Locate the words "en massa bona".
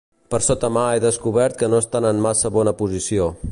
2.13-2.77